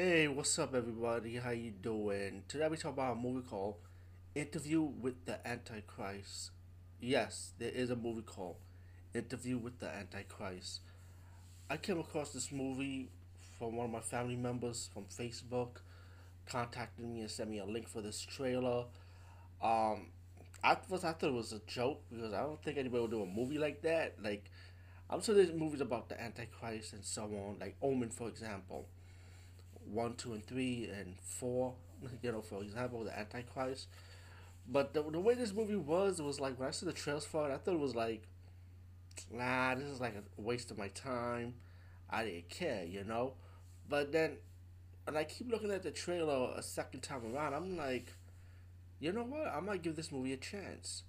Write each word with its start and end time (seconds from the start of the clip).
Hey, 0.00 0.28
what's 0.28 0.56
up, 0.60 0.76
everybody? 0.76 1.38
How 1.38 1.50
you 1.50 1.72
doing? 1.72 2.44
Today 2.46 2.68
we 2.68 2.76
talk 2.76 2.92
about 2.92 3.14
a 3.14 3.20
movie 3.20 3.44
called 3.44 3.78
Interview 4.32 4.80
with 4.80 5.24
the 5.24 5.44
Antichrist. 5.44 6.52
Yes, 7.00 7.52
there 7.58 7.72
is 7.72 7.90
a 7.90 7.96
movie 7.96 8.22
called 8.22 8.58
Interview 9.12 9.58
with 9.58 9.80
the 9.80 9.88
Antichrist. 9.88 10.82
I 11.68 11.78
came 11.78 11.98
across 11.98 12.32
this 12.32 12.52
movie 12.52 13.10
from 13.58 13.74
one 13.74 13.86
of 13.86 13.90
my 13.90 13.98
family 13.98 14.36
members 14.36 14.88
from 14.94 15.06
Facebook, 15.06 15.78
contacted 16.46 17.04
me 17.04 17.22
and 17.22 17.28
sent 17.28 17.50
me 17.50 17.58
a 17.58 17.64
link 17.64 17.88
for 17.88 18.00
this 18.00 18.20
trailer. 18.20 18.84
Um, 19.60 20.12
I 20.62 20.76
was 20.88 21.02
I 21.02 21.10
thought 21.10 21.30
it 21.30 21.32
was 21.32 21.52
a 21.52 21.60
joke 21.66 22.02
because 22.08 22.32
I 22.32 22.42
don't 22.42 22.62
think 22.62 22.78
anybody 22.78 23.02
would 23.02 23.10
do 23.10 23.22
a 23.22 23.26
movie 23.26 23.58
like 23.58 23.82
that. 23.82 24.14
Like, 24.22 24.44
I'm 25.10 25.20
sure 25.22 25.34
there's 25.34 25.50
movies 25.50 25.80
about 25.80 26.08
the 26.08 26.22
Antichrist 26.22 26.92
and 26.92 27.04
so 27.04 27.24
on, 27.24 27.56
like 27.58 27.74
Omen, 27.82 28.10
for 28.10 28.28
example 28.28 28.86
one, 29.90 30.14
two, 30.14 30.32
and 30.32 30.46
three, 30.46 30.90
and 30.92 31.16
four. 31.20 31.74
You 32.22 32.30
know, 32.30 32.42
for 32.42 32.62
example, 32.62 33.02
the 33.02 33.18
Antichrist. 33.18 33.88
But 34.68 34.94
the, 34.94 35.02
the 35.02 35.18
way 35.18 35.34
this 35.34 35.52
movie 35.52 35.76
was, 35.76 36.22
was 36.22 36.40
like 36.40 36.58
when 36.58 36.68
I 36.68 36.70
saw 36.70 36.86
the 36.86 36.92
trailers 36.92 37.24
for 37.24 37.48
it, 37.48 37.52
I 37.52 37.56
thought 37.58 37.74
it 37.74 37.80
was 37.80 37.96
like, 37.96 38.22
nah, 39.32 39.74
this 39.74 39.84
is 39.86 40.00
like 40.00 40.14
a 40.14 40.40
waste 40.40 40.70
of 40.70 40.78
my 40.78 40.88
time. 40.88 41.54
I 42.10 42.24
didn't 42.24 42.48
care, 42.50 42.84
you 42.84 43.04
know. 43.04 43.34
But 43.88 44.12
then, 44.12 44.36
and 45.06 45.16
I 45.16 45.24
keep 45.24 45.50
looking 45.50 45.70
at 45.70 45.82
the 45.82 45.90
trailer 45.90 46.52
a 46.56 46.62
second 46.62 47.00
time 47.00 47.34
around, 47.34 47.54
I'm 47.54 47.76
like, 47.76 48.12
you 49.00 49.12
know 49.12 49.24
what? 49.24 49.48
I 49.48 49.60
might 49.60 49.82
give 49.82 49.96
this 49.96 50.12
movie 50.12 50.32
a 50.32 50.36
chance. 50.36 51.02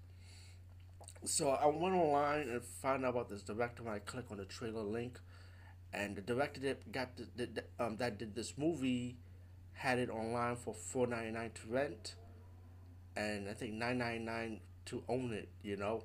So 1.26 1.50
I 1.50 1.66
went 1.68 1.96
online 1.96 2.50
and 2.50 2.64
found 2.64 3.04
out 3.06 3.10
about 3.10 3.30
this 3.30 3.42
director. 3.42 3.84
When 3.84 3.94
I 3.94 4.00
click 4.00 4.26
on 4.32 4.38
the 4.38 4.46
trailer 4.46 4.84
link, 4.84 5.20
and 5.94 6.16
the 6.16 6.22
director 6.22 6.60
that 6.62 6.92
got 6.92 7.10
the, 7.18 7.46
the, 7.48 7.64
um 7.80 7.98
that 7.98 8.18
did 8.18 8.36
this 8.36 8.58
movie 8.58 9.18
had 9.74 10.00
it 10.00 10.10
online 10.10 10.56
for 10.56 10.74
four 10.74 11.08
ninety 11.08 11.32
nine 11.32 11.52
to 11.56 11.62
rent, 11.70 12.16
and 13.16 13.50
I 13.50 13.54
think 13.54 13.74
nine 13.74 13.98
ninety 13.98 14.24
nine 14.26 14.60
to 14.86 15.04
own 15.08 15.34
it. 15.34 15.50
You 15.64 15.78
know, 15.78 16.04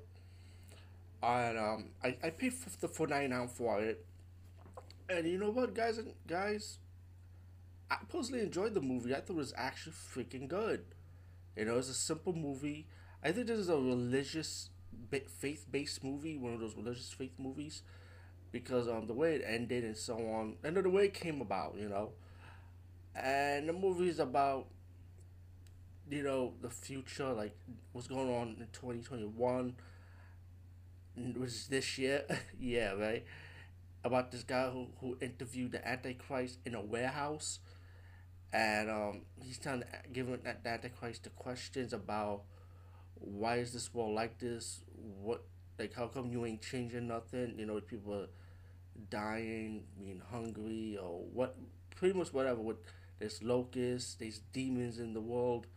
and 1.23 1.57
um 1.57 1.89
I 2.03 2.17
I 2.23 2.29
paid 2.29 2.53
the 2.81 2.87
four 2.87 3.07
ninety 3.07 3.27
nine 3.29 3.47
for 3.47 3.81
it, 3.81 4.05
and 5.09 5.27
you 5.27 5.37
know 5.37 5.49
what, 5.51 5.73
guys 5.73 5.97
and 5.97 6.13
guys, 6.27 6.77
I 7.89 7.97
personally 8.09 8.41
enjoyed 8.43 8.73
the 8.73 8.81
movie. 8.81 9.13
I 9.13 9.19
thought 9.21 9.31
it 9.33 9.35
was 9.37 9.53
actually 9.55 9.93
freaking 9.93 10.47
good. 10.47 10.85
You 11.55 11.65
know, 11.65 11.77
it's 11.77 11.89
a 11.89 11.93
simple 11.93 12.33
movie. 12.33 12.87
I 13.23 13.31
think 13.31 13.47
this 13.47 13.59
is 13.59 13.69
a 13.69 13.75
religious, 13.77 14.69
faith 15.39 15.65
based 15.71 16.03
movie, 16.03 16.37
one 16.37 16.53
of 16.53 16.59
those 16.59 16.75
religious 16.75 17.11
faith 17.13 17.33
movies 17.39 17.83
because 18.55 18.87
um 18.87 19.05
the 19.05 19.13
way 19.13 19.35
it 19.35 19.43
ended 19.45 19.83
and 19.83 19.97
so 19.97 20.15
on, 20.15 20.55
and 20.63 20.77
the 20.77 20.89
way 20.89 21.05
it 21.05 21.13
came 21.13 21.41
about, 21.41 21.75
you 21.77 21.89
know. 21.89 22.11
And 23.15 23.67
the 23.69 23.73
movie 23.73 24.09
is 24.09 24.19
about 24.19 24.67
you 26.09 26.23
know 26.23 26.53
the 26.61 26.69
future, 26.69 27.33
like 27.33 27.55
what's 27.91 28.07
going 28.07 28.29
on 28.29 28.57
in 28.59 28.67
twenty 28.71 29.01
twenty 29.01 29.25
one, 29.25 29.75
was 31.37 31.67
this 31.67 31.97
year, 31.97 32.23
yeah, 32.59 32.91
right. 32.93 33.25
About 34.03 34.31
this 34.31 34.43
guy 34.43 34.69
who 34.69 34.87
who 35.01 35.17
interviewed 35.21 35.73
the 35.73 35.87
Antichrist 35.87 36.59
in 36.65 36.75
a 36.75 36.81
warehouse, 36.81 37.59
and 38.53 38.89
um 38.89 39.21
he's 39.43 39.59
trying 39.59 39.81
to 39.81 39.87
give 40.13 40.27
that 40.43 40.61
Antichrist 40.65 41.23
the 41.25 41.31
questions 41.31 41.93
about 41.93 42.43
why 43.15 43.57
is 43.57 43.73
this 43.73 43.93
world 43.93 44.15
like 44.15 44.39
this? 44.39 44.81
What 45.21 45.43
like 45.79 45.93
how 45.95 46.07
come 46.07 46.31
you 46.31 46.45
ain't 46.45 46.61
changing 46.61 47.07
nothing? 47.07 47.55
You 47.57 47.65
know, 47.67 47.81
people 47.81 48.27
dying, 49.09 49.83
being 49.99 50.21
hungry, 50.31 50.97
or 51.01 51.21
what, 51.33 51.55
pretty 51.95 52.17
much 52.17 52.33
whatever. 52.33 52.61
With 52.61 52.77
there's 53.19 53.41
locusts, 53.43 54.15
there's 54.15 54.39
demons 54.53 54.99
in 54.99 55.13
the 55.13 55.21
world, 55.21 55.67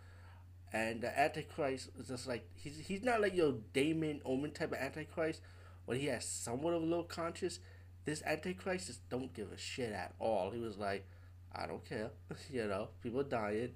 and 0.73 1.01
the 1.01 1.19
Antichrist 1.19 1.91
is 1.99 2.09
just 2.09 2.27
like 2.27 2.49
he's 2.55 2.79
he's 2.87 3.03
not 3.03 3.21
like 3.21 3.35
your 3.35 3.55
Damien 3.73 4.21
Omen 4.25 4.53
type 4.53 4.73
of 4.73 4.79
Antichrist, 4.79 5.41
but 5.87 5.97
he 5.97 6.07
has 6.07 6.25
somewhat 6.25 6.75
of 6.75 6.83
a 6.83 6.87
little 6.87 7.05
conscience. 7.05 7.61
This 8.05 8.23
Antichrist 8.25 8.87
just 8.87 9.09
don't 9.09 9.33
give 9.35 9.53
a 9.53 9.59
shit 9.59 9.93
at 9.93 10.15
all. 10.19 10.51
He 10.51 10.59
was 10.59 10.79
like, 10.79 11.07
I 11.55 11.67
don't 11.67 11.87
care, 11.87 12.11
you 12.51 12.67
know, 12.67 12.89
people 13.03 13.23
dying, 13.23 13.73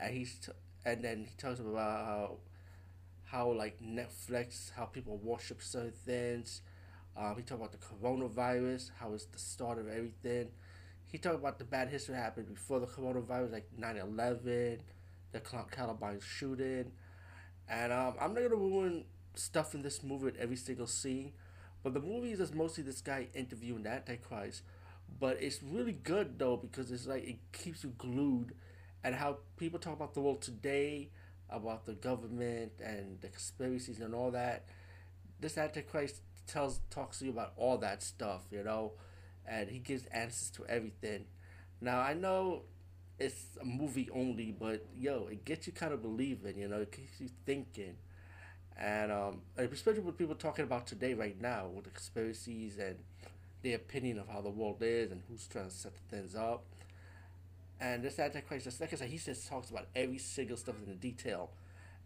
and 0.00 0.14
he's 0.14 0.38
t- 0.38 0.52
and 0.84 1.02
then 1.04 1.26
he 1.28 1.36
talks 1.36 1.60
about 1.60 1.76
how 1.76 2.36
how 3.24 3.52
like 3.52 3.80
Netflix, 3.80 4.72
how 4.74 4.84
people 4.84 5.18
worship 5.18 5.62
certain 5.62 5.92
things 5.92 6.62
um, 7.18 7.34
he 7.36 7.42
talked 7.42 7.60
about 7.60 7.72
the 7.72 7.78
coronavirus, 7.78 8.90
how 8.98 9.12
it's 9.12 9.24
the 9.24 9.38
start 9.38 9.78
of 9.78 9.88
everything. 9.88 10.48
He 11.06 11.18
talked 11.18 11.36
about 11.36 11.58
the 11.58 11.64
bad 11.64 11.88
history 11.88 12.14
that 12.14 12.22
happened 12.22 12.54
before 12.54 12.78
the 12.78 12.86
coronavirus, 12.86 13.52
like 13.52 13.68
9 13.76 13.96
11, 13.96 14.80
the 15.32 15.40
Columbine 15.40 16.20
shooting. 16.20 16.92
And 17.68 17.92
um, 17.92 18.14
I'm 18.20 18.34
not 18.34 18.40
going 18.40 18.50
to 18.50 18.56
ruin 18.56 19.04
stuff 19.34 19.74
in 19.74 19.82
this 19.82 20.02
movie 20.02 20.26
with 20.26 20.36
every 20.36 20.56
single 20.56 20.86
scene, 20.86 21.32
but 21.82 21.92
the 21.92 22.00
movie 22.00 22.32
is 22.32 22.54
mostly 22.54 22.84
this 22.84 23.00
guy 23.00 23.26
interviewing 23.34 23.82
the 23.82 23.90
Antichrist. 23.90 24.62
But 25.18 25.42
it's 25.42 25.60
really 25.62 25.92
good 25.92 26.38
though 26.38 26.56
because 26.56 26.92
it's 26.92 27.06
like 27.06 27.26
it 27.26 27.38
keeps 27.52 27.82
you 27.82 27.94
glued, 27.98 28.54
and 29.02 29.14
how 29.14 29.38
people 29.56 29.78
talk 29.78 29.94
about 29.94 30.14
the 30.14 30.20
world 30.20 30.42
today, 30.42 31.08
about 31.50 31.86
the 31.86 31.94
government 31.94 32.72
and 32.84 33.20
the 33.20 33.28
conspiracies 33.28 34.00
and 34.00 34.14
all 34.14 34.30
that. 34.30 34.66
This 35.40 35.56
Antichrist 35.56 36.20
tells 36.48 36.80
talks 36.90 37.18
to 37.20 37.26
you 37.26 37.30
about 37.30 37.52
all 37.56 37.78
that 37.78 38.02
stuff, 38.02 38.42
you 38.50 38.62
know, 38.62 38.92
and 39.46 39.68
he 39.68 39.78
gives 39.78 40.06
answers 40.06 40.50
to 40.50 40.66
everything. 40.66 41.26
Now 41.80 42.00
I 42.00 42.14
know 42.14 42.62
it's 43.18 43.56
a 43.60 43.64
movie 43.64 44.08
only, 44.12 44.54
but 44.58 44.84
yo, 44.96 45.28
it 45.30 45.44
gets 45.44 45.66
you 45.66 45.72
kind 45.72 45.92
of 45.92 46.02
believing, 46.02 46.58
you 46.58 46.68
know, 46.68 46.80
it 46.80 46.92
keeps 46.92 47.20
you 47.20 47.28
thinking, 47.46 47.96
and 48.76 49.10
um, 49.10 49.40
especially 49.56 50.00
with 50.00 50.16
people 50.16 50.34
talking 50.36 50.64
about 50.64 50.86
today, 50.86 51.14
right 51.14 51.40
now, 51.40 51.66
with 51.66 51.84
the 51.84 51.90
conspiracies 51.90 52.78
and 52.78 52.96
their 53.62 53.76
opinion 53.76 54.18
of 54.18 54.28
how 54.28 54.40
the 54.40 54.50
world 54.50 54.76
is 54.80 55.10
and 55.10 55.22
who's 55.28 55.46
trying 55.48 55.68
to 55.68 55.74
set 55.74 55.92
things 56.10 56.34
up. 56.34 56.64
And 57.80 58.02
this 58.02 58.18
Antichrist, 58.18 58.80
like 58.80 58.92
I 58.92 58.96
said, 58.96 59.08
he 59.08 59.18
just 59.18 59.48
talks 59.48 59.70
about 59.70 59.86
every 59.94 60.18
single 60.18 60.56
stuff 60.56 60.76
in 60.84 60.90
the 60.90 60.96
detail. 60.96 61.50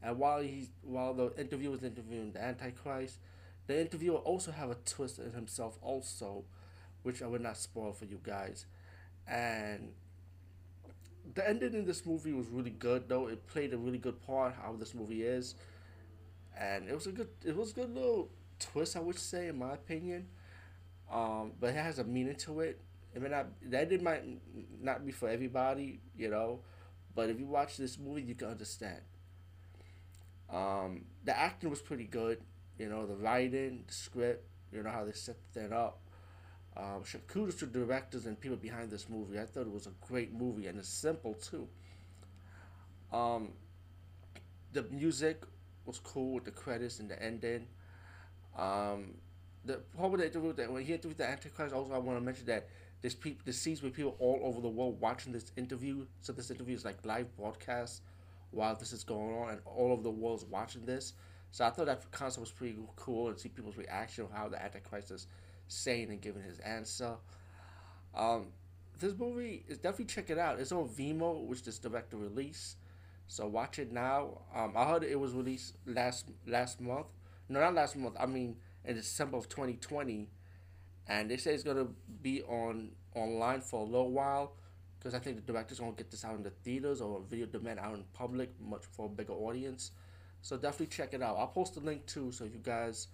And 0.03 0.19
while 0.19 0.41
he's 0.41 0.69
while 0.83 1.15
the 1.15 1.33
interviewer 1.39 1.73
was 1.73 1.85
interviewing 1.85 2.33
the 2.33 2.43
Antichrist, 2.43 3.19
the 3.67 3.81
interviewer 3.81 4.19
also 4.19 4.53
have 4.53 4.71
a 4.71 4.77
twist 4.85 5.19
in 5.19 5.33
himself 5.33 5.79
also, 5.83 6.45
which 7.03 7.23
I 7.23 7.27
will 7.27 7.41
not 7.41 7.57
spoil 7.57 7.93
for 7.93 8.07
you 8.07 8.21
guys. 8.23 8.67
And 9.29 9.93
the 11.35 11.49
ending 11.49 11.75
in 11.75 11.85
this 11.85 12.05
movie 12.05 12.33
was 12.33 12.49
really 12.49 12.71
good 12.71 13.09
though. 13.09 13.29
It 13.29 13.47
played 13.47 13.73
a 13.73 13.79
really 13.79 13.99
good 13.99 14.21
part 14.23 14.55
how 14.61 14.75
this 14.79 14.95
movie 14.95 15.23
is. 15.23 15.55
And 16.59 16.89
it 16.89 16.95
was 16.95 17.07
a 17.07 17.13
good 17.13 17.29
it 17.45 17.57
was 17.57 17.71
a 17.73 17.75
good 17.75 17.95
little 17.95 18.29
twist 18.59 18.97
I 18.97 19.01
would 19.01 19.19
say 19.19 19.49
in 19.49 19.59
my 19.59 19.75
opinion. 19.75 20.27
Um, 21.13 21.53
but 21.61 21.71
it 21.71 21.77
has 21.77 21.99
a 21.99 22.05
meaning 22.05 22.37
to 22.37 22.61
it. 22.61 22.81
I 23.17 23.19
mean 23.21 23.33
not 23.33 23.47
the 23.63 23.81
ending 23.81 24.05
might 24.05 24.25
not 24.83 25.05
be 25.07 25.13
for 25.13 25.29
everybody, 25.29 26.01
you 26.17 26.31
know. 26.31 26.61
But 27.15 27.31
if 27.31 27.39
you 27.39 27.47
watch 27.47 27.77
this 27.77 27.99
movie 27.99 28.23
you 28.23 28.35
can 28.35 28.49
understand. 28.49 29.03
Um, 30.51 31.05
the 31.25 31.37
acting 31.37 31.71
was 31.71 31.81
pretty 31.81 32.05
good. 32.05 32.39
You 32.79 32.89
know, 32.89 33.07
the 33.07 33.15
writing, 33.15 33.85
the 33.87 33.93
script, 33.95 34.45
you 34.73 34.83
know, 34.83 34.91
how 34.91 35.05
they 35.05 35.13
set 35.13 35.37
that 35.55 35.73
up. 35.73 36.01
Um, 36.77 37.03
kudos 37.29 37.57
to 37.57 37.67
directors 37.67 38.25
and 38.27 38.41
people 38.41 38.57
behind 38.57 38.91
this 38.91 39.09
movie. 39.09 39.39
I 39.39 39.45
thought 39.45 39.63
it 39.63 39.73
was 39.73 39.87
a 39.87 39.93
great 40.07 40.33
movie 40.33 40.67
and 40.67 40.79
it's 40.79 40.89
simple 40.89 41.35
too. 41.35 41.69
Um, 43.13 43.53
the 44.73 44.85
music 44.85 45.43
was 45.85 45.99
cool 45.99 46.35
with 46.35 46.45
the 46.45 46.51
credits 46.51 46.99
and 46.99 47.11
the 47.11 47.23
ending. 47.23 47.67
Um, 48.57 49.15
the 49.65 49.81
part 49.97 50.13
the 50.19 50.27
interview 50.27 50.53
that 50.55 50.73
when 50.73 50.85
he 50.85 50.93
interviewed 50.93 51.19
the 51.19 51.29
Antichrist, 51.29 51.75
also 51.75 51.93
I 51.93 51.99
want 51.99 52.19
to 52.19 52.25
mention 52.25 52.47
that 52.47 52.69
there's 53.01 53.15
people, 53.15 53.53
scenes 53.53 53.83
with 53.83 53.95
people 53.95 54.17
all 54.19 54.41
over 54.43 54.61
the 54.61 54.69
world 54.69 55.01
watching 55.01 55.33
this 55.33 55.53
interview. 55.57 56.07
So 56.21 56.33
this 56.33 56.51
interview 56.51 56.75
is 56.75 56.85
like 56.85 57.05
live 57.05 57.35
broadcast 57.37 58.03
while 58.51 58.75
this 58.77 58.93
is 58.93 59.05
going 59.05 59.35
on, 59.35 59.51
and 59.51 59.61
all 59.65 59.93
over 59.93 60.03
the 60.03 60.11
world 60.11 60.41
is 60.41 60.47
watching 60.47 60.85
this. 60.85 61.15
So 61.53 61.67
I 61.67 61.71
thought 61.71 61.87
that 61.87 62.11
concept 62.11 62.41
was 62.41 62.51
pretty 62.51 62.77
cool 62.97 63.29
and 63.29 63.39
see 63.39 63.51
people's 63.51 63.77
reaction 63.77 64.27
how 64.33 64.49
the 64.49 64.61
Antichrist 64.61 65.11
is 65.11 65.27
saying 65.69 66.11
and 66.11 66.21
giving 66.21 66.43
his 66.43 66.59
answer. 66.61 67.15
Um, 68.15 68.47
this 68.99 69.15
movie 69.17 69.65
is 69.69 69.77
definitely 69.77 70.07
check 70.07 70.31
it 70.31 70.39
out. 70.39 70.59
It's 70.59 70.73
on 70.73 70.89
Vimeo, 70.89 71.45
which 71.45 71.63
this 71.63 71.79
director 71.79 72.17
release. 72.17 72.77
So 73.29 73.47
watch 73.47 73.79
it 73.79 73.93
now. 73.93 74.41
Um, 74.55 74.73
I 74.75 74.87
heard 74.87 75.05
it 75.05 75.21
was 75.21 75.33
released 75.33 75.77
last 75.87 76.31
last 76.47 76.81
month. 76.81 77.07
No, 77.51 77.61
not 77.61 77.75
last 77.75 77.97
month. 77.97 78.17
I 78.19 78.27
mean 78.27 78.57
in 78.85 78.97
December 78.97 79.37
of 79.37 79.49
2020, 79.49 80.31
and 81.07 81.31
they 81.31 81.37
say 81.37 81.53
it's 81.53 81.63
gonna 81.63 81.89
be 82.23 82.43
on 82.45 82.93
online 83.15 83.61
for 83.61 83.81
a 83.81 83.85
little 83.85 84.11
while 84.11 84.55
because 84.99 85.15
I 85.15 85.19
think 85.19 85.37
the 85.37 85.53
director's 85.53 85.81
gonna 85.81 85.93
get 85.93 86.11
this 86.11 86.25
out 86.25 86.35
in 86.35 86.43
the 86.43 86.51
theaters 86.51 87.03
or 87.03 87.21
video 87.29 87.45
demand 87.45 87.79
out 87.79 87.95
in 87.95 88.05
public, 88.15 88.51
much 88.59 88.85
for 88.91 89.07
a 89.07 89.09
bigger 89.11 89.35
audience. 89.35 89.91
So 90.43 90.57
definitely 90.57 90.87
check 90.87 91.15
it 91.15 91.23
out. 91.23 91.37
I'll 91.39 91.47
post 91.47 91.75
the 91.75 91.81
link 91.81 92.05
too 92.07 92.33
so 92.33 92.45
you 92.45 92.61
guys 92.63 93.07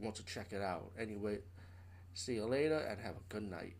want 0.00 0.14
to 0.16 0.24
check 0.24 0.52
it 0.52 0.62
out. 0.62 0.90
Anyway, 0.98 1.38
see 2.14 2.34
you 2.34 2.44
later 2.44 2.78
and 2.78 3.00
have 3.00 3.14
a 3.16 3.32
good 3.32 3.50
night. 3.50 3.74